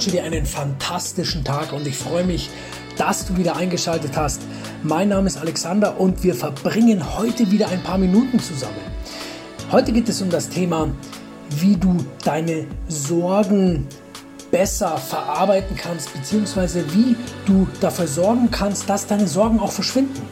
wünsche 0.00 0.12
dir 0.12 0.24
einen 0.24 0.46
fantastischen 0.46 1.44
Tag 1.44 1.74
und 1.74 1.86
ich 1.86 1.94
freue 1.94 2.24
mich, 2.24 2.48
dass 2.96 3.26
du 3.26 3.36
wieder 3.36 3.56
eingeschaltet 3.56 4.16
hast. 4.16 4.40
Mein 4.82 5.10
Name 5.10 5.26
ist 5.26 5.36
Alexander 5.36 6.00
und 6.00 6.24
wir 6.24 6.34
verbringen 6.34 7.18
heute 7.18 7.50
wieder 7.50 7.68
ein 7.68 7.82
paar 7.82 7.98
Minuten 7.98 8.40
zusammen. 8.40 8.80
Heute 9.70 9.92
geht 9.92 10.08
es 10.08 10.22
um 10.22 10.30
das 10.30 10.48
Thema, 10.48 10.88
wie 11.50 11.76
du 11.76 11.98
deine 12.24 12.64
Sorgen 12.88 13.86
besser 14.50 14.96
verarbeiten 14.96 15.76
kannst, 15.76 16.14
beziehungsweise 16.14 16.82
wie 16.94 17.14
du 17.44 17.68
dafür 17.82 18.06
sorgen 18.06 18.50
kannst, 18.50 18.88
dass 18.88 19.06
deine 19.06 19.28
Sorgen 19.28 19.60
auch 19.60 19.72
verschwinden. 19.72 20.22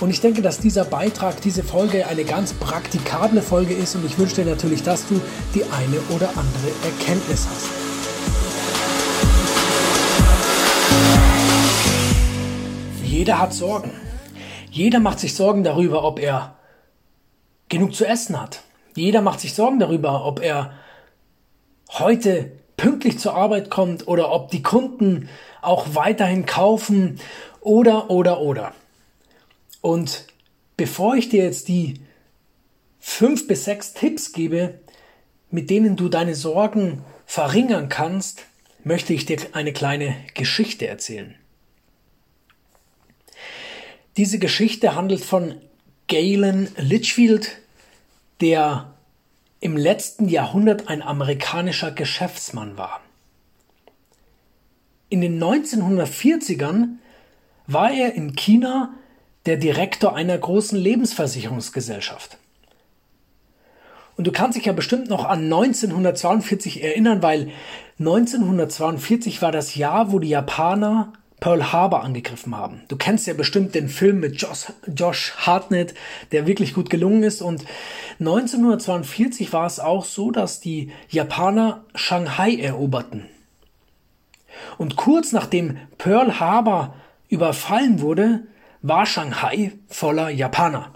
Und 0.00 0.10
ich 0.10 0.20
denke, 0.20 0.42
dass 0.42 0.58
dieser 0.58 0.84
Beitrag, 0.84 1.40
diese 1.40 1.62
Folge 1.62 2.06
eine 2.08 2.24
ganz 2.24 2.52
praktikable 2.52 3.40
Folge 3.40 3.72
ist 3.72 3.94
und 3.94 4.04
ich 4.04 4.18
wünsche 4.18 4.34
dir 4.34 4.44
natürlich, 4.44 4.82
dass 4.82 5.08
du 5.08 5.18
die 5.54 5.64
eine 5.64 5.98
oder 6.14 6.28
andere 6.28 6.68
Erkenntnis 6.84 7.46
hast. 7.50 7.83
Jeder 13.14 13.38
hat 13.38 13.54
Sorgen. 13.54 13.92
Jeder 14.72 14.98
macht 14.98 15.20
sich 15.20 15.36
Sorgen 15.36 15.62
darüber, 15.62 16.02
ob 16.02 16.18
er 16.18 16.56
genug 17.68 17.94
zu 17.94 18.04
essen 18.04 18.40
hat. 18.40 18.62
Jeder 18.96 19.20
macht 19.20 19.38
sich 19.38 19.54
Sorgen 19.54 19.78
darüber, 19.78 20.26
ob 20.26 20.40
er 20.40 20.72
heute 21.90 22.50
pünktlich 22.76 23.20
zur 23.20 23.36
Arbeit 23.36 23.70
kommt 23.70 24.08
oder 24.08 24.32
ob 24.32 24.50
die 24.50 24.64
Kunden 24.64 25.28
auch 25.62 25.94
weiterhin 25.94 26.44
kaufen 26.44 27.20
oder 27.60 28.10
oder 28.10 28.40
oder. 28.40 28.74
Und 29.80 30.26
bevor 30.76 31.14
ich 31.14 31.28
dir 31.28 31.44
jetzt 31.44 31.68
die 31.68 32.00
fünf 32.98 33.46
bis 33.46 33.64
sechs 33.64 33.92
Tipps 33.92 34.32
gebe, 34.32 34.80
mit 35.52 35.70
denen 35.70 35.94
du 35.94 36.08
deine 36.08 36.34
Sorgen 36.34 37.04
verringern 37.26 37.88
kannst, 37.88 38.42
möchte 38.82 39.14
ich 39.14 39.24
dir 39.24 39.38
eine 39.52 39.72
kleine 39.72 40.16
Geschichte 40.34 40.88
erzählen. 40.88 41.36
Diese 44.16 44.38
Geschichte 44.38 44.94
handelt 44.94 45.24
von 45.24 45.56
Galen 46.06 46.68
Litchfield, 46.76 47.58
der 48.40 48.92
im 49.60 49.76
letzten 49.76 50.28
Jahrhundert 50.28 50.88
ein 50.88 51.02
amerikanischer 51.02 51.90
Geschäftsmann 51.90 52.76
war. 52.76 53.00
In 55.08 55.20
den 55.20 55.42
1940ern 55.42 56.96
war 57.66 57.90
er 57.90 58.14
in 58.14 58.36
China 58.36 58.94
der 59.46 59.56
Direktor 59.56 60.14
einer 60.14 60.36
großen 60.36 60.78
Lebensversicherungsgesellschaft. 60.78 62.38
Und 64.16 64.26
du 64.26 64.32
kannst 64.32 64.56
dich 64.56 64.66
ja 64.66 64.72
bestimmt 64.72 65.08
noch 65.08 65.24
an 65.24 65.44
1942 65.44 66.84
erinnern, 66.84 67.22
weil 67.22 67.50
1942 67.98 69.42
war 69.42 69.50
das 69.50 69.74
Jahr, 69.74 70.12
wo 70.12 70.18
die 70.18 70.28
Japaner 70.28 71.12
Pearl 71.40 71.72
Harbor 71.72 72.02
angegriffen 72.02 72.56
haben. 72.56 72.82
Du 72.88 72.96
kennst 72.96 73.26
ja 73.26 73.34
bestimmt 73.34 73.74
den 73.74 73.88
Film 73.88 74.20
mit 74.20 74.40
Josh, 74.40 74.72
Josh 74.86 75.34
Hartnett, 75.36 75.94
der 76.32 76.46
wirklich 76.46 76.74
gut 76.74 76.90
gelungen 76.90 77.22
ist. 77.22 77.42
Und 77.42 77.64
1942 78.20 79.52
war 79.52 79.66
es 79.66 79.80
auch 79.80 80.04
so, 80.04 80.30
dass 80.30 80.60
die 80.60 80.92
Japaner 81.10 81.84
Shanghai 81.94 82.54
eroberten. 82.54 83.26
Und 84.78 84.96
kurz 84.96 85.32
nachdem 85.32 85.78
Pearl 85.98 86.38
Harbor 86.40 86.94
überfallen 87.28 88.00
wurde, 88.00 88.46
war 88.82 89.06
Shanghai 89.06 89.72
voller 89.88 90.30
Japaner. 90.30 90.94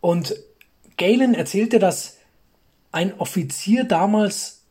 Und 0.00 0.34
Galen 0.96 1.34
erzählte, 1.34 1.78
dass 1.78 2.18
ein 2.92 3.18
Offizier 3.18 3.84
damals 3.84 4.64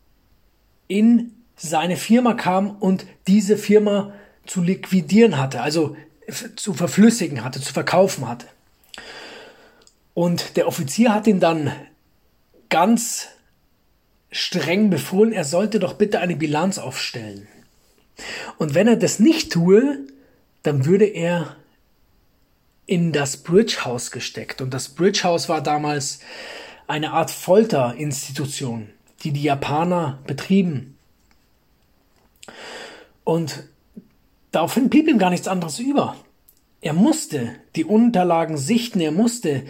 in 0.88 1.39
seine 1.60 1.98
Firma 1.98 2.34
kam 2.34 2.72
und 2.72 3.06
diese 3.28 3.58
Firma 3.58 4.14
zu 4.46 4.64
liquidieren 4.64 5.38
hatte, 5.38 5.62
also 5.62 5.96
zu 6.56 6.74
verflüssigen 6.74 7.44
hatte, 7.44 7.62
zu 7.62 7.74
verkaufen 7.74 8.28
hatte. 8.28 8.48
Und 10.14 10.58
der 10.58 10.68
Offizier 10.68 11.14
hat 11.14 11.28
ihn 11.28 11.40
dann 11.40 11.72
ganz 12.70 13.28
streng 14.32 14.90
befohlen, 14.90 15.32
er 15.32 15.44
sollte 15.44 15.80
doch 15.80 15.94
bitte 15.94 16.20
eine 16.20 16.36
Bilanz 16.36 16.78
aufstellen. 16.78 17.48
Und 18.58 18.76
wenn 18.76 18.88
er 18.88 18.96
das 18.96 19.20
nicht 19.20 19.52
tue, 19.52 20.00
dann 20.64 20.86
würde 20.86 21.06
er 21.06 21.56
in 22.86 23.12
das 23.12 23.38
Bridge 23.38 23.86
House 23.86 24.12
gesteckt. 24.12 24.62
Und 24.62 24.74
das 24.74 24.90
Bridge 24.90 25.22
House 25.24 25.50
war 25.50 25.62
damals 25.62 26.20
eine 26.88 27.12
Art 27.12 27.32
Folterinstitution, 27.32 28.90
die 29.24 29.32
die 29.32 29.44
Japaner 29.44 30.20
betrieben. 30.26 30.98
Und 33.30 33.66
daraufhin 34.50 34.90
blieb 34.90 35.08
ihm 35.08 35.20
gar 35.20 35.30
nichts 35.30 35.48
anderes 35.48 35.78
über. 35.78 36.16
Er 36.82 36.94
musste 36.94 37.54
die 37.76 37.86
Unterlagen 37.86 38.58
sichten, 38.58 39.00
er 39.00 39.12
musste 39.12 39.68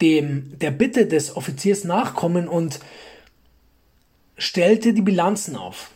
dem, 0.00 0.56
der 0.60 0.70
Bitte 0.70 1.08
des 1.08 1.36
Offiziers 1.36 1.82
nachkommen 1.82 2.46
und 2.46 2.78
stellte 4.36 4.94
die 4.94 5.02
Bilanzen 5.02 5.56
auf. 5.56 5.90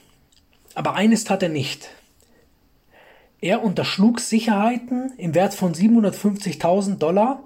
Aber 0.75 0.97
eines 0.97 1.23
tat 1.23 1.45
er 1.45 1.49
nicht. 1.49 1.91
Er 3.41 3.63
unterschlug 3.63 4.19
Sicherheiten 4.19 5.13
im 5.19 5.37
Wert 5.37 5.55
von 5.55 5.75
750.000 5.75 6.97
Dollar, 6.97 7.45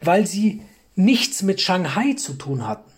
weil 0.00 0.28
sie 0.28 0.62
nichts 0.94 1.42
mit 1.42 1.60
Shanghai 1.60 2.12
zu 2.12 2.34
tun 2.34 2.68
hatten. 2.68 2.92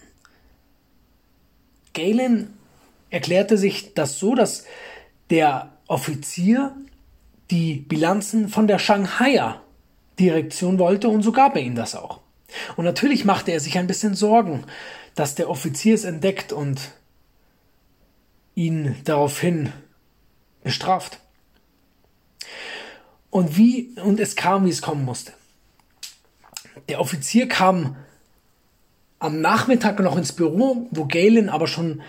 Galen 1.94 2.52
erklärte 3.08 3.56
sich 3.56 3.94
das 3.94 4.18
so, 4.18 4.34
dass 4.34 4.66
der 5.30 5.70
Offizier 5.86 6.74
die 7.50 7.74
Bilanzen 7.76 8.48
von 8.48 8.66
der 8.66 8.78
Shanghaier 8.78 9.62
Direktion 10.18 10.78
wollte 10.78 11.08
und 11.08 11.22
so 11.22 11.32
gab 11.32 11.56
er 11.56 11.62
ihm 11.62 11.74
das 11.74 11.94
auch. 11.94 12.20
Und 12.76 12.84
natürlich 12.84 13.24
machte 13.24 13.52
er 13.52 13.60
sich 13.60 13.78
ein 13.78 13.86
bisschen 13.86 14.14
Sorgen, 14.14 14.64
dass 15.14 15.34
der 15.34 15.48
Offizier 15.48 15.94
es 15.94 16.04
entdeckt 16.04 16.52
und 16.52 16.92
ihn 18.54 18.96
daraufhin 19.04 19.72
bestraft. 20.62 21.20
Und 23.30 23.56
wie, 23.56 23.94
und 24.02 24.20
es 24.20 24.36
kam, 24.36 24.66
wie 24.66 24.70
es 24.70 24.82
kommen 24.82 25.04
musste. 25.04 25.32
Der 26.88 27.00
Offizier 27.00 27.48
kam 27.48 27.96
am 29.18 29.40
Nachmittag 29.40 30.00
noch 30.00 30.16
ins 30.16 30.32
Büro, 30.32 30.88
wo 30.90 31.06
Galen 31.06 31.48
aber 31.48 31.66
schon 31.66 32.02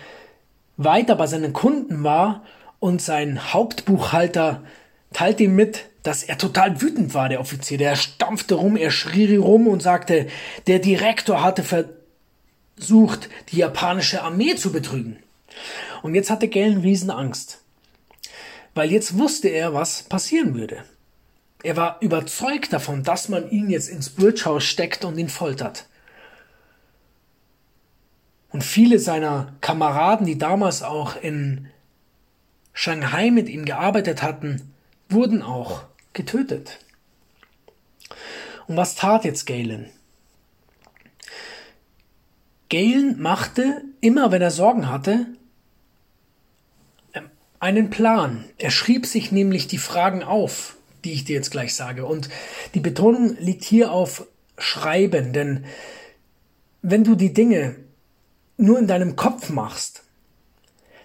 weiter 0.76 1.14
bei 1.14 1.26
seinen 1.26 1.52
Kunden 1.52 2.02
war 2.02 2.42
und 2.82 3.00
sein 3.00 3.52
Hauptbuchhalter 3.52 4.64
teilte 5.12 5.44
ihm 5.44 5.54
mit, 5.54 5.84
dass 6.02 6.24
er 6.24 6.36
total 6.36 6.82
wütend 6.82 7.14
war, 7.14 7.28
der 7.28 7.38
Offizier. 7.38 7.78
Der 7.78 7.94
stampfte 7.94 8.56
rum, 8.56 8.76
er 8.76 8.90
schrie 8.90 9.36
rum 9.36 9.68
und 9.68 9.80
sagte, 9.80 10.26
der 10.66 10.80
Direktor 10.80 11.44
hatte 11.44 11.62
versucht, 11.62 13.28
die 13.50 13.58
japanische 13.58 14.22
Armee 14.22 14.56
zu 14.56 14.72
betrügen. 14.72 15.22
Und 16.02 16.16
jetzt 16.16 16.28
hatte 16.28 16.48
Galen 16.48 16.80
Riesenangst. 16.80 17.62
Weil 18.74 18.90
jetzt 18.90 19.16
wusste 19.16 19.46
er, 19.46 19.74
was 19.74 20.02
passieren 20.02 20.56
würde. 20.56 20.82
Er 21.62 21.76
war 21.76 21.98
überzeugt 22.00 22.72
davon, 22.72 23.04
dass 23.04 23.28
man 23.28 23.48
ihn 23.48 23.70
jetzt 23.70 23.90
ins 23.90 24.10
Bridge 24.10 24.60
steckt 24.60 25.04
und 25.04 25.16
ihn 25.18 25.28
foltert. 25.28 25.86
Und 28.50 28.64
viele 28.64 28.98
seiner 28.98 29.52
Kameraden, 29.60 30.26
die 30.26 30.36
damals 30.36 30.82
auch 30.82 31.14
in 31.14 31.68
Shanghai 32.72 33.30
mit 33.30 33.48
ihm 33.48 33.64
gearbeitet 33.64 34.22
hatten, 34.22 34.72
wurden 35.08 35.42
auch 35.42 35.84
getötet. 36.12 36.78
Und 38.66 38.76
was 38.76 38.94
tat 38.94 39.24
jetzt 39.24 39.46
Galen? 39.46 39.90
Galen 42.70 43.20
machte, 43.20 43.82
immer 44.00 44.32
wenn 44.32 44.40
er 44.40 44.50
Sorgen 44.50 44.88
hatte, 44.88 45.26
einen 47.62 47.90
Plan. 47.90 48.44
Er 48.58 48.72
schrieb 48.72 49.06
sich 49.06 49.30
nämlich 49.30 49.68
die 49.68 49.78
Fragen 49.78 50.24
auf, 50.24 50.76
die 51.04 51.12
ich 51.12 51.24
dir 51.24 51.36
jetzt 51.36 51.52
gleich 51.52 51.74
sage. 51.74 52.06
Und 52.06 52.28
die 52.74 52.80
Betonung 52.80 53.36
liegt 53.38 53.62
hier 53.62 53.92
auf 53.92 54.26
Schreiben, 54.58 55.32
denn 55.32 55.64
wenn 56.82 57.04
du 57.04 57.14
die 57.14 57.32
Dinge 57.32 57.76
nur 58.56 58.78
in 58.78 58.88
deinem 58.88 59.14
Kopf 59.14 59.50
machst, 59.50 60.02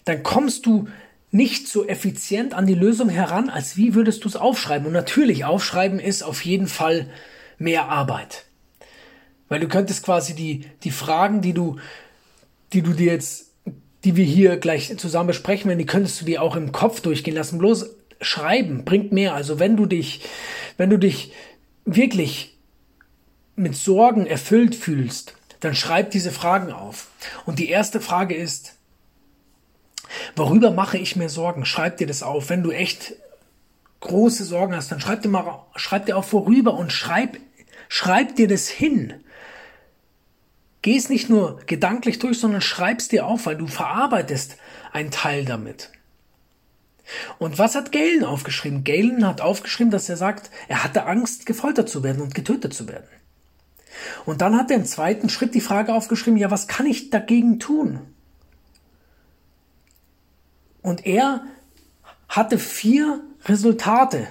dann 0.06 0.24
kommst 0.24 0.66
du 0.66 0.88
nicht 1.32 1.68
so 1.68 1.86
effizient 1.88 2.54
an 2.54 2.66
die 2.66 2.74
Lösung 2.74 3.10
heran, 3.10 3.50
als 3.50 3.78
wie 3.78 3.96
würdest 3.96 4.24
du 4.24 4.30
es 4.30 4.36
aufschreiben. 4.36 4.88
Und 4.88 4.94
natürlich, 4.94 5.46
aufschreiben 5.46 6.00
ist 6.00 6.24
auf 6.24 6.46
jeden 6.46 6.68
Fall 6.68 7.10
mehr 7.58 7.90
Arbeit. 7.90 8.46
Weil 9.50 9.60
du 9.60 9.68
könntest 9.68 10.04
quasi 10.04 10.36
die, 10.36 10.66
die 10.84 10.92
Fragen, 10.92 11.42
die 11.42 11.54
du, 11.54 11.78
die 12.74 12.82
du 12.82 12.94
dir 12.94 13.12
jetzt, 13.12 13.52
die 14.04 14.16
wir 14.16 14.26
hier 14.26 14.58
gleich 14.58 14.96
zusammen 14.98 15.28
besprechen 15.28 15.68
werden, 15.68 15.80
die 15.80 15.86
könntest 15.86 16.22
du 16.22 16.26
dir 16.26 16.42
auch 16.42 16.56
im 16.56 16.72
Kopf 16.72 17.02
durchgehen 17.02 17.36
lassen. 17.36 17.58
Bloß 17.58 17.96
Schreiben 18.22 18.86
bringt 18.86 19.12
mehr. 19.12 19.34
Also 19.34 19.60
wenn 19.60 19.78
du 19.78 19.86
dich, 19.86 20.22
wenn 20.78 20.90
du 20.90 20.98
dich 20.98 21.34
wirklich 21.86 22.58
mit 23.56 23.76
Sorgen 23.76 24.26
erfüllt 24.28 24.76
fühlst, 24.76 25.34
dann 25.60 25.76
schreib 25.76 26.12
diese 26.12 26.32
Fragen 26.32 26.72
auf. 26.72 27.08
Und 27.46 27.60
die 27.60 27.70
erste 27.70 28.00
Frage 28.00 28.36
ist, 28.36 28.77
Worüber 30.36 30.71
mache 30.71 30.98
ich 30.98 31.15
mir 31.15 31.30
Sorgen? 31.30 31.65
Schreib 31.65 31.98
dir 31.98 32.07
das 32.07 32.24
auf. 32.24 32.50
Wenn 32.50 32.63
du 32.63 32.71
echt 32.71 33.13
große 34.00 34.44
Sorgen 34.44 34.75
hast, 34.75 34.92
dann 34.92 35.01
schreib 35.01 35.21
dir 35.21 35.30
mal, 35.30 35.65
schreib 35.75 36.06
dir 36.06 36.18
auf 36.18 36.31
worüber 36.33 36.74
und 36.74 36.92
schreib, 36.92 37.38
schreib 37.89 38.36
dir 38.36 38.48
das 38.48 38.68
hin. 38.68 39.13
Geh 40.81 40.95
es 40.95 41.09
nicht 41.09 41.30
nur 41.30 41.59
gedanklich 41.65 42.19
durch, 42.19 42.39
sondern 42.39 42.62
schreib 42.62 43.00
es 43.00 43.07
dir 43.07 43.25
auf, 43.25 43.45
weil 43.45 43.57
du 43.57 43.68
verarbeitest 43.68 44.57
einen 44.94 45.12
Teil 45.12 45.44
damit. 45.44 45.92
Und 47.39 47.57
was 47.57 47.75
hat 47.75 47.92
Galen 47.92 48.24
aufgeschrieben? 48.24 48.83
Galen 48.83 49.25
hat 49.25 49.42
aufgeschrieben, 49.42 49.92
dass 49.92 50.09
er 50.09 50.18
sagt, 50.18 50.51
er 50.68 50.83
hatte 50.83 51.06
Angst, 51.06 51.45
gefoltert 51.45 51.89
zu 51.89 52.04
werden 52.04 52.21
und 52.21 52.36
getötet 52.36 52.74
zu 52.74 52.88
werden. 52.88 53.07
Und 54.25 54.42
dann 54.42 54.56
hat 54.56 54.69
er 54.69 54.77
im 54.77 54.86
zweiten 54.86 55.30
Schritt 55.30 55.56
die 55.56 55.62
Frage 55.62 55.94
aufgeschrieben, 55.94 56.38
ja, 56.38 56.51
was 56.51 56.68
kann 56.68 56.86
ich 56.86 57.09
dagegen 57.09 57.59
tun? 57.59 58.01
Und 60.88 61.06
er 61.06 61.42
hatte 62.30 62.57
vier 62.57 63.19
Resultate 63.44 64.25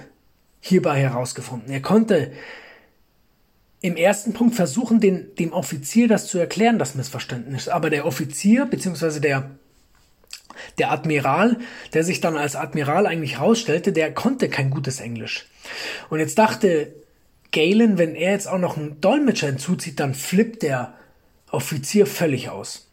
hierbei 0.59 0.99
herausgefunden. 0.99 1.71
Er 1.71 1.83
konnte 1.83 2.31
im 3.81 3.95
ersten 3.95 4.33
Punkt 4.33 4.55
versuchen, 4.55 4.99
den, 4.99 5.35
dem 5.35 5.53
Offizier 5.53 6.07
das 6.07 6.25
zu 6.25 6.39
erklären, 6.39 6.79
das 6.79 6.95
Missverständnis. 6.95 7.69
Aber 7.69 7.91
der 7.91 8.07
Offizier, 8.07 8.65
beziehungsweise 8.65 9.21
der, 9.21 9.51
der 10.79 10.89
Admiral, 10.89 11.59
der 11.93 12.03
sich 12.03 12.21
dann 12.21 12.35
als 12.35 12.55
Admiral 12.55 13.05
eigentlich 13.05 13.37
herausstellte, 13.37 13.93
der 13.93 14.11
konnte 14.11 14.49
kein 14.49 14.71
gutes 14.71 14.99
Englisch. 14.99 15.45
Und 16.09 16.17
jetzt 16.17 16.39
dachte 16.39 16.91
Galen, 17.51 17.99
wenn 17.99 18.15
er 18.15 18.31
jetzt 18.31 18.47
auch 18.47 18.57
noch 18.57 18.77
einen 18.77 18.99
Dolmetscher 18.99 19.45
hinzuzieht, 19.45 19.99
dann 19.99 20.15
flippt 20.15 20.63
der 20.63 20.95
Offizier 21.51 22.07
völlig 22.07 22.49
aus. 22.49 22.89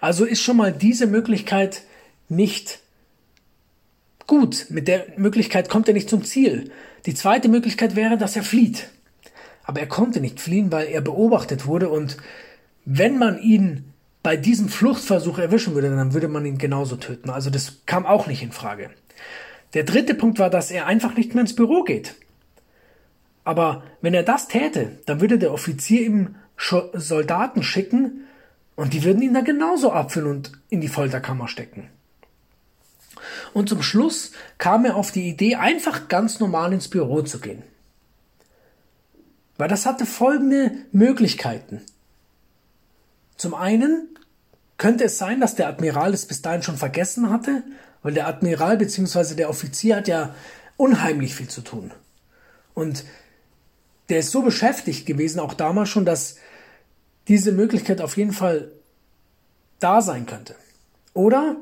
Also 0.00 0.24
ist 0.24 0.42
schon 0.42 0.56
mal 0.56 0.72
diese 0.72 1.06
Möglichkeit 1.06 1.82
nicht 2.28 2.80
gut. 4.26 4.66
Mit 4.70 4.88
der 4.88 5.06
Möglichkeit 5.16 5.68
kommt 5.68 5.88
er 5.88 5.94
nicht 5.94 6.10
zum 6.10 6.24
Ziel. 6.24 6.70
Die 7.06 7.14
zweite 7.14 7.48
Möglichkeit 7.48 7.96
wäre, 7.96 8.16
dass 8.16 8.36
er 8.36 8.42
flieht. 8.42 8.88
Aber 9.64 9.80
er 9.80 9.88
konnte 9.88 10.20
nicht 10.20 10.40
fliehen, 10.40 10.70
weil 10.70 10.88
er 10.88 11.00
beobachtet 11.00 11.66
wurde 11.66 11.88
und 11.88 12.16
wenn 12.84 13.18
man 13.18 13.38
ihn 13.40 13.92
bei 14.22 14.36
diesem 14.36 14.68
Fluchtversuch 14.68 15.38
erwischen 15.38 15.74
würde, 15.74 15.90
dann 15.90 16.14
würde 16.14 16.28
man 16.28 16.46
ihn 16.46 16.58
genauso 16.58 16.96
töten. 16.96 17.30
Also 17.30 17.50
das 17.50 17.82
kam 17.86 18.06
auch 18.06 18.26
nicht 18.26 18.42
in 18.42 18.52
Frage. 18.52 18.90
Der 19.74 19.84
dritte 19.84 20.14
Punkt 20.14 20.38
war, 20.38 20.50
dass 20.50 20.70
er 20.70 20.86
einfach 20.86 21.16
nicht 21.16 21.34
mehr 21.34 21.42
ins 21.42 21.54
Büro 21.54 21.82
geht. 21.82 22.14
Aber 23.44 23.84
wenn 24.00 24.14
er 24.14 24.22
das 24.22 24.48
täte, 24.48 24.98
dann 25.06 25.20
würde 25.20 25.38
der 25.38 25.52
Offizier 25.52 26.02
ihm 26.02 26.36
Soldaten 26.56 27.62
schicken 27.62 28.24
und 28.74 28.92
die 28.92 29.04
würden 29.04 29.22
ihn 29.22 29.34
dann 29.34 29.44
genauso 29.44 29.92
abfüllen 29.92 30.28
und 30.28 30.52
in 30.70 30.80
die 30.80 30.88
Folterkammer 30.88 31.46
stecken. 31.46 31.88
Und 33.56 33.70
zum 33.70 33.82
Schluss 33.82 34.32
kam 34.58 34.84
er 34.84 34.96
auf 34.96 35.12
die 35.12 35.30
Idee, 35.30 35.54
einfach 35.54 36.08
ganz 36.08 36.40
normal 36.40 36.74
ins 36.74 36.88
Büro 36.88 37.22
zu 37.22 37.38
gehen. 37.38 37.62
Weil 39.56 39.68
das 39.68 39.86
hatte 39.86 40.04
folgende 40.04 40.72
Möglichkeiten. 40.92 41.80
Zum 43.38 43.54
einen 43.54 44.10
könnte 44.76 45.04
es 45.04 45.16
sein, 45.16 45.40
dass 45.40 45.54
der 45.54 45.68
Admiral 45.68 46.12
es 46.12 46.26
bis 46.26 46.42
dahin 46.42 46.62
schon 46.62 46.76
vergessen 46.76 47.30
hatte, 47.30 47.62
weil 48.02 48.12
der 48.12 48.26
Admiral 48.26 48.76
bzw. 48.76 49.34
der 49.34 49.48
Offizier 49.48 49.96
hat 49.96 50.08
ja 50.08 50.34
unheimlich 50.76 51.34
viel 51.34 51.48
zu 51.48 51.62
tun. 51.62 51.92
Und 52.74 53.06
der 54.10 54.18
ist 54.18 54.32
so 54.32 54.42
beschäftigt 54.42 55.06
gewesen, 55.06 55.40
auch 55.40 55.54
damals 55.54 55.88
schon, 55.88 56.04
dass 56.04 56.36
diese 57.26 57.52
Möglichkeit 57.52 58.02
auf 58.02 58.18
jeden 58.18 58.34
Fall 58.34 58.70
da 59.80 60.02
sein 60.02 60.26
könnte. 60.26 60.56
Oder 61.14 61.56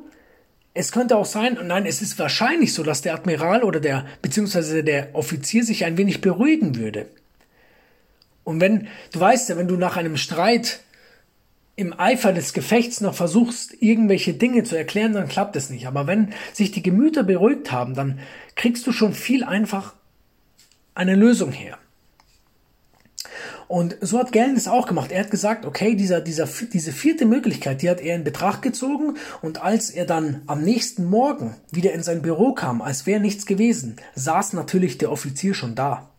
es 0.74 0.90
könnte 0.90 1.16
auch 1.16 1.24
sein, 1.24 1.56
und 1.56 1.68
nein, 1.68 1.86
es 1.86 2.02
ist 2.02 2.18
wahrscheinlich 2.18 2.74
so, 2.74 2.82
dass 2.82 3.00
der 3.00 3.14
Admiral 3.14 3.62
oder 3.62 3.78
der, 3.78 4.06
beziehungsweise 4.20 4.82
der 4.82 5.14
Offizier 5.14 5.64
sich 5.64 5.84
ein 5.84 5.96
wenig 5.96 6.20
beruhigen 6.20 6.74
würde. 6.74 7.06
Und 8.42 8.60
wenn, 8.60 8.88
du 9.12 9.20
weißt 9.20 9.48
ja, 9.48 9.56
wenn 9.56 9.68
du 9.68 9.76
nach 9.76 9.96
einem 9.96 10.16
Streit 10.16 10.80
im 11.76 11.98
Eifer 11.98 12.32
des 12.32 12.52
Gefechts 12.52 13.00
noch 13.00 13.14
versuchst, 13.14 13.80
irgendwelche 13.80 14.34
Dinge 14.34 14.64
zu 14.64 14.76
erklären, 14.76 15.12
dann 15.12 15.28
klappt 15.28 15.56
es 15.56 15.70
nicht. 15.70 15.86
Aber 15.86 16.06
wenn 16.06 16.32
sich 16.52 16.72
die 16.72 16.82
Gemüter 16.82 17.22
beruhigt 17.22 17.72
haben, 17.72 17.94
dann 17.94 18.18
kriegst 18.56 18.86
du 18.86 18.92
schon 18.92 19.14
viel 19.14 19.44
einfach 19.44 19.94
eine 20.94 21.14
Lösung 21.14 21.52
her. 21.52 21.78
Und 23.68 23.96
so 24.00 24.18
hat 24.18 24.32
Gellen 24.32 24.56
es 24.56 24.68
auch 24.68 24.86
gemacht. 24.86 25.10
Er 25.10 25.20
hat 25.24 25.30
gesagt, 25.30 25.64
okay, 25.64 25.94
dieser, 25.94 26.20
dieser, 26.20 26.46
diese 26.46 26.92
vierte 26.92 27.24
Möglichkeit, 27.24 27.82
die 27.82 27.90
hat 27.90 28.00
er 28.00 28.16
in 28.16 28.24
Betracht 28.24 28.62
gezogen. 28.62 29.16
Und 29.42 29.62
als 29.62 29.90
er 29.90 30.06
dann 30.06 30.42
am 30.46 30.62
nächsten 30.62 31.04
Morgen 31.04 31.56
wieder 31.70 31.92
in 31.92 32.02
sein 32.02 32.22
Büro 32.22 32.52
kam, 32.52 32.82
als 32.82 33.06
wäre 33.06 33.20
nichts 33.20 33.46
gewesen, 33.46 33.96
saß 34.14 34.52
natürlich 34.52 34.98
der 34.98 35.10
Offizier 35.10 35.54
schon 35.54 35.74
da. 35.74 36.10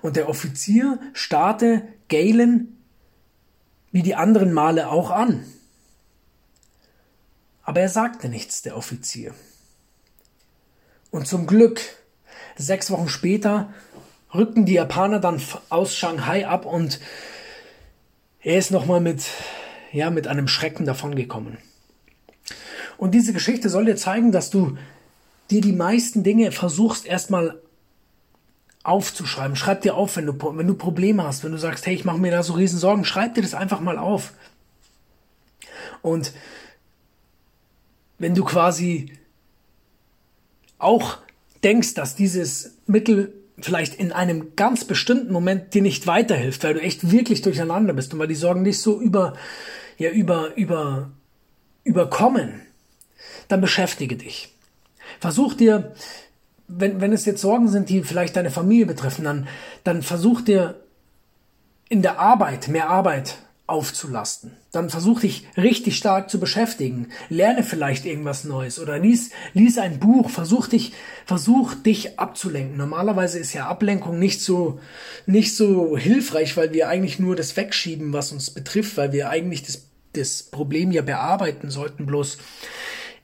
Und 0.00 0.16
der 0.16 0.28
Offizier 0.28 0.98
starrte 1.12 1.82
Galen 2.08 2.78
wie 3.90 4.02
die 4.02 4.14
anderen 4.14 4.52
Male 4.52 4.88
auch 4.88 5.10
an. 5.10 5.44
Aber 7.62 7.80
er 7.80 7.88
sagte 7.88 8.28
nichts, 8.28 8.62
der 8.62 8.76
Offizier. 8.76 9.34
Und 11.10 11.26
zum 11.26 11.46
Glück, 11.46 11.80
sechs 12.56 12.90
Wochen 12.90 13.08
später 13.08 13.72
rückten 14.34 14.66
die 14.66 14.74
Japaner 14.74 15.20
dann 15.20 15.40
aus 15.68 15.94
Shanghai 15.94 16.46
ab 16.46 16.66
und 16.66 17.00
er 18.40 18.58
ist 18.58 18.70
nochmal 18.70 19.00
mit, 19.00 19.24
ja, 19.92 20.10
mit 20.10 20.26
einem 20.26 20.48
Schrecken 20.48 20.84
davongekommen. 20.84 21.58
Und 22.96 23.12
diese 23.12 23.32
Geschichte 23.32 23.68
soll 23.68 23.84
dir 23.84 23.96
zeigen, 23.96 24.32
dass 24.32 24.50
du 24.50 24.76
dir 25.50 25.60
die 25.60 25.72
meisten 25.72 26.22
Dinge 26.22 26.52
versuchst 26.52 27.06
erstmal 27.06 27.60
aufzuschreiben. 28.82 29.56
Schreib 29.56 29.82
dir 29.82 29.94
auf, 29.94 30.16
wenn 30.16 30.26
du, 30.26 30.34
wenn 30.56 30.66
du 30.66 30.74
Probleme 30.74 31.24
hast, 31.24 31.44
wenn 31.44 31.52
du 31.52 31.58
sagst, 31.58 31.86
hey, 31.86 31.94
ich 31.94 32.04
mache 32.04 32.18
mir 32.18 32.30
da 32.30 32.42
so 32.42 32.54
riesen 32.54 32.78
Sorgen, 32.78 33.04
schreib 33.04 33.34
dir 33.34 33.42
das 33.42 33.54
einfach 33.54 33.80
mal 33.80 33.98
auf. 33.98 34.32
Und 36.02 36.32
wenn 38.18 38.34
du 38.34 38.44
quasi 38.44 39.12
auch 40.78 41.18
denkst, 41.62 41.94
dass 41.94 42.14
dieses 42.14 42.76
Mittel 42.86 43.34
vielleicht 43.60 43.94
in 43.94 44.12
einem 44.12 44.54
ganz 44.56 44.84
bestimmten 44.84 45.32
Moment 45.32 45.74
dir 45.74 45.82
nicht 45.82 46.06
weiterhilft, 46.06 46.64
weil 46.64 46.74
du 46.74 46.80
echt 46.80 47.10
wirklich 47.10 47.42
durcheinander 47.42 47.92
bist 47.92 48.12
und 48.12 48.18
weil 48.18 48.28
die 48.28 48.34
Sorgen 48.34 48.64
dich 48.64 48.80
so 48.80 49.00
über, 49.00 49.34
ja, 49.96 50.10
über, 50.10 50.56
über, 50.56 51.10
überkommen, 51.84 52.62
dann 53.48 53.60
beschäftige 53.60 54.16
dich. 54.16 54.54
Versuch 55.20 55.54
dir, 55.54 55.94
wenn, 56.68 57.00
wenn 57.00 57.12
es 57.12 57.24
jetzt 57.24 57.40
Sorgen 57.40 57.68
sind, 57.68 57.88
die 57.88 58.04
vielleicht 58.04 58.36
deine 58.36 58.50
Familie 58.50 58.86
betreffen, 58.86 59.24
dann, 59.24 59.48
dann 59.84 60.02
versuch 60.02 60.42
dir 60.42 60.80
in 61.88 62.02
der 62.02 62.18
Arbeit 62.18 62.68
mehr 62.68 62.90
Arbeit 62.90 63.38
aufzulasten. 63.68 64.56
Dann 64.72 64.90
versuch 64.90 65.20
dich 65.20 65.46
richtig 65.56 65.96
stark 65.96 66.30
zu 66.30 66.40
beschäftigen. 66.40 67.08
Lerne 67.28 67.62
vielleicht 67.62 68.06
irgendwas 68.06 68.44
Neues 68.44 68.80
oder 68.80 68.98
lies, 68.98 69.30
lies 69.52 69.78
ein 69.78 69.98
Buch. 70.00 70.30
Versuch 70.30 70.68
dich, 70.68 70.92
versuch 71.26 71.74
dich 71.74 72.18
abzulenken. 72.18 72.76
Normalerweise 72.76 73.38
ist 73.38 73.52
ja 73.52 73.66
Ablenkung 73.68 74.18
nicht 74.18 74.40
so, 74.40 74.80
nicht 75.26 75.54
so 75.54 75.96
hilfreich, 75.96 76.56
weil 76.56 76.72
wir 76.72 76.88
eigentlich 76.88 77.18
nur 77.18 77.36
das 77.36 77.56
wegschieben, 77.56 78.12
was 78.12 78.32
uns 78.32 78.50
betrifft, 78.50 78.96
weil 78.96 79.12
wir 79.12 79.28
eigentlich 79.28 79.62
das, 79.62 79.82
das 80.14 80.42
Problem 80.44 80.90
ja 80.90 81.02
bearbeiten 81.02 81.70
sollten. 81.70 82.06
Bloß 82.06 82.38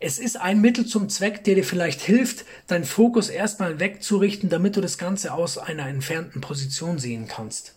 es 0.00 0.18
ist 0.18 0.38
ein 0.38 0.60
Mittel 0.60 0.84
zum 0.84 1.08
Zweck, 1.08 1.44
der 1.44 1.54
dir 1.54 1.64
vielleicht 1.64 2.02
hilft, 2.02 2.44
deinen 2.66 2.84
Fokus 2.84 3.30
erstmal 3.30 3.80
wegzurichten, 3.80 4.50
damit 4.50 4.76
du 4.76 4.82
das 4.82 4.98
Ganze 4.98 5.32
aus 5.32 5.56
einer 5.56 5.88
entfernten 5.88 6.42
Position 6.42 6.98
sehen 6.98 7.26
kannst. 7.26 7.74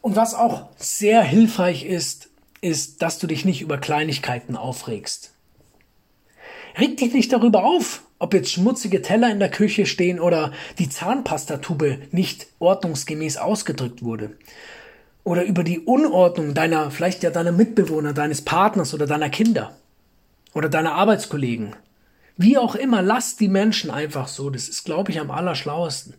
Und 0.00 0.16
was 0.16 0.34
auch 0.34 0.68
sehr 0.76 1.22
hilfreich 1.22 1.84
ist, 1.84 2.28
ist, 2.60 3.02
dass 3.02 3.18
du 3.18 3.26
dich 3.26 3.44
nicht 3.44 3.60
über 3.60 3.78
Kleinigkeiten 3.78 4.56
aufregst. 4.56 5.32
Reg 6.76 6.96
dich 6.96 7.12
nicht 7.12 7.32
darüber 7.32 7.64
auf, 7.64 8.02
ob 8.18 8.34
jetzt 8.34 8.50
schmutzige 8.50 9.02
Teller 9.02 9.30
in 9.30 9.38
der 9.38 9.50
Küche 9.50 9.86
stehen 9.86 10.20
oder 10.20 10.52
die 10.78 10.88
Zahnpastatube 10.88 11.98
nicht 12.10 12.46
ordnungsgemäß 12.58 13.36
ausgedrückt 13.36 14.02
wurde. 14.02 14.36
Oder 15.24 15.44
über 15.44 15.62
die 15.62 15.80
Unordnung 15.80 16.54
deiner, 16.54 16.90
vielleicht 16.90 17.22
ja 17.22 17.30
deiner 17.30 17.52
Mitbewohner, 17.52 18.12
deines 18.12 18.42
Partners 18.42 18.94
oder 18.94 19.06
deiner 19.06 19.28
Kinder. 19.28 19.76
Oder 20.54 20.68
deiner 20.68 20.94
Arbeitskollegen. 20.94 21.76
Wie 22.36 22.56
auch 22.56 22.74
immer, 22.74 23.02
lass 23.02 23.36
die 23.36 23.48
Menschen 23.48 23.90
einfach 23.90 24.28
so. 24.28 24.48
Das 24.48 24.68
ist, 24.68 24.84
glaube 24.84 25.10
ich, 25.10 25.20
am 25.20 25.30
allerschlauesten. 25.30 26.14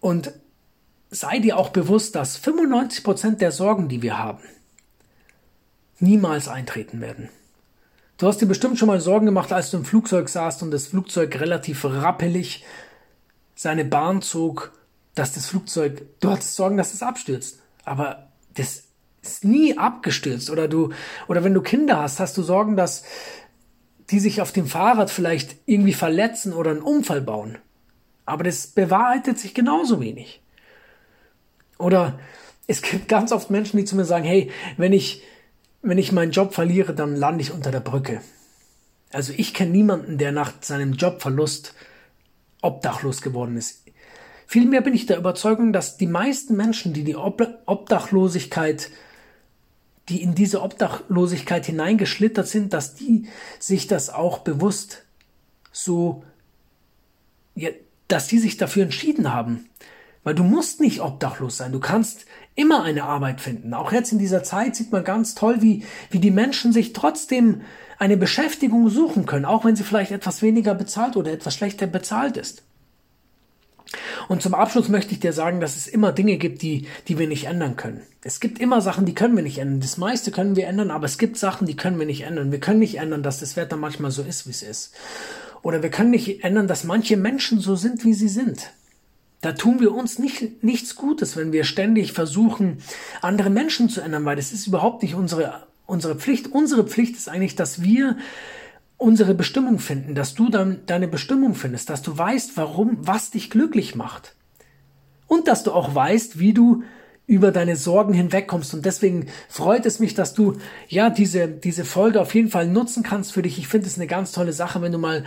Und 0.00 0.32
sei 1.10 1.40
dir 1.40 1.58
auch 1.58 1.70
bewusst, 1.70 2.14
dass 2.14 2.40
95% 2.40 3.36
der 3.36 3.52
Sorgen, 3.52 3.88
die 3.88 4.02
wir 4.02 4.18
haben, 4.18 4.42
niemals 5.98 6.48
eintreten 6.48 7.00
werden. 7.00 7.28
Du 8.16 8.26
hast 8.26 8.40
dir 8.40 8.46
bestimmt 8.46 8.78
schon 8.78 8.88
mal 8.88 9.00
Sorgen 9.00 9.26
gemacht, 9.26 9.52
als 9.52 9.70
du 9.70 9.78
im 9.78 9.84
Flugzeug 9.84 10.28
saßt 10.28 10.62
und 10.62 10.70
das 10.70 10.88
Flugzeug 10.88 11.40
relativ 11.40 11.84
rappelig 11.84 12.64
seine 13.54 13.84
Bahn 13.84 14.22
zog, 14.22 14.72
dass 15.14 15.32
das 15.32 15.46
Flugzeug, 15.46 16.02
du 16.20 16.30
hattest 16.30 16.54
Sorgen, 16.54 16.76
dass 16.76 16.94
es 16.94 17.02
abstürzt. 17.02 17.60
Aber 17.84 18.28
das 18.54 18.84
ist 19.22 19.44
nie 19.44 19.76
abgestürzt 19.76 20.50
oder 20.50 20.68
du, 20.68 20.92
oder 21.28 21.44
wenn 21.44 21.54
du 21.54 21.60
Kinder 21.60 21.98
hast, 21.98 22.20
hast 22.20 22.36
du 22.36 22.42
Sorgen, 22.42 22.76
dass 22.76 23.04
die 24.10 24.20
sich 24.20 24.40
auf 24.40 24.52
dem 24.52 24.66
Fahrrad 24.66 25.10
vielleicht 25.10 25.56
irgendwie 25.66 25.92
verletzen 25.92 26.52
oder 26.52 26.70
einen 26.70 26.82
Unfall 26.82 27.20
bauen. 27.20 27.58
Aber 28.26 28.44
das 28.44 28.66
bewahrheitet 28.68 29.38
sich 29.38 29.54
genauso 29.54 30.00
wenig. 30.00 30.42
Oder 31.80 32.18
es 32.66 32.82
gibt 32.82 33.08
ganz 33.08 33.32
oft 33.32 33.50
Menschen, 33.50 33.78
die 33.78 33.84
zu 33.84 33.96
mir 33.96 34.04
sagen, 34.04 34.24
hey, 34.24 34.50
wenn 34.76 34.92
ich, 34.92 35.22
wenn 35.82 35.98
ich 35.98 36.12
meinen 36.12 36.30
Job 36.30 36.54
verliere, 36.54 36.94
dann 36.94 37.16
lande 37.16 37.42
ich 37.42 37.52
unter 37.52 37.70
der 37.70 37.80
Brücke. 37.80 38.20
Also 39.12 39.32
ich 39.36 39.54
kenne 39.54 39.72
niemanden, 39.72 40.18
der 40.18 40.30
nach 40.30 40.52
seinem 40.60 40.92
Jobverlust 40.92 41.74
obdachlos 42.62 43.22
geworden 43.22 43.56
ist. 43.56 43.82
Vielmehr 44.46 44.82
bin 44.82 44.94
ich 44.94 45.06
der 45.06 45.18
Überzeugung, 45.18 45.72
dass 45.72 45.96
die 45.96 46.06
meisten 46.06 46.56
Menschen, 46.56 46.92
die 46.92 47.04
die 47.04 47.16
Obdachlosigkeit, 47.16 48.90
die 50.08 50.22
in 50.22 50.34
diese 50.34 50.62
Obdachlosigkeit 50.62 51.66
hineingeschlittert 51.66 52.46
sind, 52.46 52.72
dass 52.72 52.94
die 52.94 53.28
sich 53.58 53.86
das 53.86 54.10
auch 54.10 54.38
bewusst 54.38 55.04
so, 55.72 56.24
ja, 57.54 57.70
dass 58.08 58.26
die 58.26 58.38
sich 58.38 58.56
dafür 58.56 58.82
entschieden 58.82 59.32
haben. 59.32 59.70
Weil 60.22 60.34
du 60.34 60.44
musst 60.44 60.80
nicht 60.80 61.00
obdachlos 61.00 61.56
sein. 61.56 61.72
Du 61.72 61.80
kannst 61.80 62.26
immer 62.54 62.82
eine 62.82 63.04
Arbeit 63.04 63.40
finden. 63.40 63.72
Auch 63.72 63.92
jetzt 63.92 64.12
in 64.12 64.18
dieser 64.18 64.42
Zeit 64.42 64.76
sieht 64.76 64.92
man 64.92 65.04
ganz 65.04 65.34
toll, 65.34 65.62
wie, 65.62 65.84
wie 66.10 66.18
die 66.18 66.30
Menschen 66.30 66.72
sich 66.72 66.92
trotzdem 66.92 67.62
eine 67.98 68.16
Beschäftigung 68.16 68.88
suchen 68.88 69.26
können, 69.26 69.44
auch 69.44 69.64
wenn 69.64 69.76
sie 69.76 69.84
vielleicht 69.84 70.10
etwas 70.10 70.42
weniger 70.42 70.74
bezahlt 70.74 71.16
oder 71.16 71.32
etwas 71.32 71.54
schlechter 71.54 71.86
bezahlt 71.86 72.36
ist. 72.36 72.62
Und 74.28 74.42
zum 74.42 74.54
Abschluss 74.54 74.88
möchte 74.88 75.12
ich 75.12 75.20
dir 75.20 75.32
sagen, 75.32 75.60
dass 75.60 75.76
es 75.76 75.88
immer 75.88 76.12
Dinge 76.12 76.36
gibt, 76.36 76.62
die, 76.62 76.86
die 77.08 77.18
wir 77.18 77.26
nicht 77.26 77.46
ändern 77.46 77.76
können. 77.76 78.02
Es 78.22 78.38
gibt 78.38 78.60
immer 78.60 78.80
Sachen, 78.80 79.04
die 79.04 79.14
können 79.14 79.34
wir 79.34 79.42
nicht 79.42 79.58
ändern. 79.58 79.80
Das 79.80 79.96
meiste 79.96 80.30
können 80.30 80.54
wir 80.54 80.66
ändern, 80.66 80.90
aber 80.90 81.06
es 81.06 81.18
gibt 81.18 81.36
Sachen, 81.38 81.66
die 81.66 81.76
können 81.76 81.98
wir 81.98 82.06
nicht 82.06 82.22
ändern. 82.22 82.52
Wir 82.52 82.60
können 82.60 82.78
nicht 82.78 82.98
ändern, 82.98 83.22
dass 83.22 83.40
das 83.40 83.56
Wetter 83.56 83.76
manchmal 83.76 84.10
so 84.10 84.22
ist, 84.22 84.46
wie 84.46 84.50
es 84.50 84.62
ist. 84.62 84.94
Oder 85.62 85.82
wir 85.82 85.90
können 85.90 86.10
nicht 86.10 86.44
ändern, 86.44 86.68
dass 86.68 86.84
manche 86.84 87.16
Menschen 87.16 87.60
so 87.60 87.74
sind, 87.74 88.04
wie 88.04 88.14
sie 88.14 88.28
sind. 88.28 88.70
Da 89.40 89.52
tun 89.52 89.80
wir 89.80 89.94
uns 89.94 90.18
nicht, 90.18 90.62
nichts 90.62 90.96
Gutes, 90.96 91.36
wenn 91.36 91.52
wir 91.52 91.64
ständig 91.64 92.12
versuchen, 92.12 92.78
andere 93.22 93.48
Menschen 93.48 93.88
zu 93.88 94.02
ändern, 94.02 94.24
weil 94.24 94.36
das 94.36 94.52
ist 94.52 94.66
überhaupt 94.66 95.02
nicht 95.02 95.14
unsere, 95.14 95.66
unsere 95.86 96.16
Pflicht. 96.16 96.48
Unsere 96.48 96.86
Pflicht 96.86 97.16
ist 97.16 97.28
eigentlich, 97.28 97.56
dass 97.56 97.82
wir 97.82 98.16
unsere 98.98 99.34
Bestimmung 99.34 99.78
finden, 99.78 100.14
dass 100.14 100.34
du 100.34 100.50
dann 100.50 100.80
deine 100.84 101.08
Bestimmung 101.08 101.54
findest, 101.54 101.88
dass 101.88 102.02
du 102.02 102.16
weißt, 102.16 102.58
warum, 102.58 102.98
was 103.00 103.30
dich 103.30 103.48
glücklich 103.48 103.94
macht. 103.94 104.34
Und 105.26 105.48
dass 105.48 105.62
du 105.62 105.72
auch 105.72 105.94
weißt, 105.94 106.38
wie 106.38 106.52
du 106.52 106.82
über 107.26 107.52
deine 107.52 107.76
Sorgen 107.76 108.12
hinwegkommst. 108.12 108.74
Und 108.74 108.84
deswegen 108.84 109.28
freut 109.48 109.86
es 109.86 110.00
mich, 110.00 110.14
dass 110.14 110.34
du 110.34 110.56
ja 110.88 111.08
diese, 111.08 111.48
diese 111.48 111.84
Folge 111.84 112.20
auf 112.20 112.34
jeden 112.34 112.50
Fall 112.50 112.66
nutzen 112.66 113.04
kannst 113.04 113.32
für 113.32 113.40
dich. 113.40 113.56
Ich 113.56 113.68
finde 113.68 113.86
es 113.86 113.96
eine 113.96 114.08
ganz 114.08 114.32
tolle 114.32 114.52
Sache, 114.52 114.82
wenn 114.82 114.92
du 114.92 114.98
mal 114.98 115.24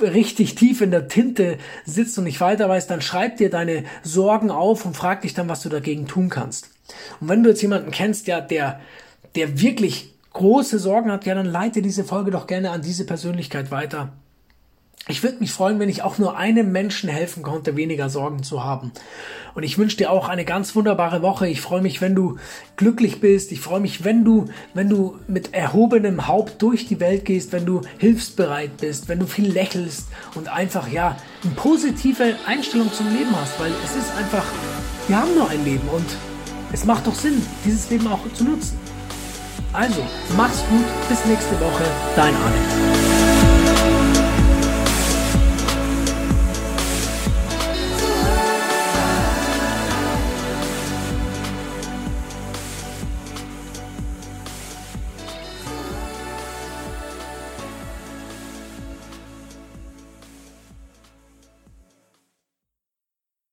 richtig 0.00 0.54
tief 0.54 0.80
in 0.80 0.90
der 0.90 1.08
Tinte 1.08 1.58
sitzt 1.84 2.18
und 2.18 2.24
nicht 2.24 2.40
weiter 2.40 2.68
weißt, 2.68 2.90
dann 2.90 3.00
schreib 3.00 3.36
dir 3.36 3.50
deine 3.50 3.84
Sorgen 4.02 4.50
auf 4.50 4.84
und 4.84 4.96
frag 4.96 5.22
dich 5.22 5.34
dann, 5.34 5.48
was 5.48 5.62
du 5.62 5.68
dagegen 5.68 6.06
tun 6.06 6.28
kannst. 6.28 6.70
Und 7.20 7.28
wenn 7.28 7.42
du 7.42 7.50
jetzt 7.50 7.62
jemanden 7.62 7.90
kennst, 7.90 8.28
der, 8.28 8.40
der, 8.40 8.80
der 9.34 9.60
wirklich 9.60 10.14
große 10.32 10.78
Sorgen 10.78 11.10
hat, 11.10 11.24
ja, 11.26 11.34
dann 11.34 11.46
leite 11.46 11.82
diese 11.82 12.04
Folge 12.04 12.30
doch 12.30 12.46
gerne 12.46 12.70
an 12.70 12.82
diese 12.82 13.06
Persönlichkeit 13.06 13.70
weiter. 13.70 14.12
Ich 15.08 15.22
würde 15.22 15.38
mich 15.38 15.52
freuen, 15.52 15.78
wenn 15.78 15.88
ich 15.88 16.02
auch 16.02 16.18
nur 16.18 16.36
einem 16.36 16.72
Menschen 16.72 17.08
helfen 17.08 17.44
konnte, 17.44 17.76
weniger 17.76 18.10
Sorgen 18.10 18.42
zu 18.42 18.64
haben. 18.64 18.90
Und 19.54 19.62
ich 19.62 19.78
wünsche 19.78 19.96
dir 19.96 20.10
auch 20.10 20.28
eine 20.28 20.44
ganz 20.44 20.74
wunderbare 20.74 21.22
Woche. 21.22 21.46
Ich 21.46 21.60
freue 21.60 21.80
mich, 21.80 22.00
wenn 22.00 22.16
du 22.16 22.38
glücklich 22.76 23.20
bist. 23.20 23.52
Ich 23.52 23.60
freue 23.60 23.78
mich, 23.78 24.02
wenn 24.02 24.24
du, 24.24 24.46
wenn 24.74 24.88
du 24.88 25.16
mit 25.28 25.54
erhobenem 25.54 26.26
Haupt 26.26 26.60
durch 26.60 26.88
die 26.88 26.98
Welt 26.98 27.24
gehst, 27.24 27.52
wenn 27.52 27.64
du 27.64 27.82
hilfsbereit 27.98 28.78
bist, 28.78 29.08
wenn 29.08 29.20
du 29.20 29.26
viel 29.26 29.48
lächelst 29.48 30.08
und 30.34 30.48
einfach, 30.48 30.88
ja, 30.88 31.16
eine 31.44 31.52
positive 31.54 32.34
Einstellung 32.44 32.92
zum 32.92 33.06
Leben 33.12 33.30
hast, 33.40 33.60
weil 33.60 33.70
es 33.84 33.94
ist 33.94 34.10
einfach, 34.18 34.44
wir 35.06 35.20
haben 35.20 35.36
nur 35.36 35.48
ein 35.48 35.64
Leben 35.64 35.88
und 35.90 36.16
es 36.72 36.84
macht 36.84 37.06
doch 37.06 37.14
Sinn, 37.14 37.40
dieses 37.64 37.88
Leben 37.90 38.08
auch 38.08 38.18
zu 38.34 38.42
nutzen. 38.42 38.76
Also, 39.72 40.02
mach's 40.36 40.64
gut, 40.68 41.08
bis 41.08 41.24
nächste 41.26 41.54
Woche, 41.60 41.84
dein 42.16 42.34
Alex. 42.34 43.15